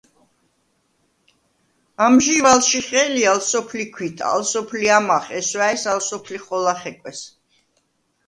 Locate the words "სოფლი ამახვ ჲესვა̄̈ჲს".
4.51-5.83